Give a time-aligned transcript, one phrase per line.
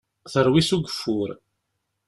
[0.31, 1.29] Terwi s ugeffur.